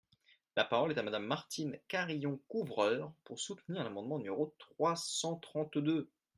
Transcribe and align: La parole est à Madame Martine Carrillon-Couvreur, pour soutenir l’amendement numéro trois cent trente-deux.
La 0.55 0.63
parole 0.63 0.91
est 0.93 0.97
à 0.97 1.03
Madame 1.03 1.27
Martine 1.27 1.77
Carrillon-Couvreur, 1.87 3.13
pour 3.23 3.39
soutenir 3.39 3.83
l’amendement 3.83 4.17
numéro 4.17 4.55
trois 4.57 4.95
cent 4.95 5.35
trente-deux. 5.35 6.09